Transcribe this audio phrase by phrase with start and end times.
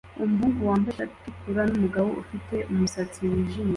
[0.23, 3.69] Umuhungu wambaye ishati itukura numugabo ufite umusatsi wijimye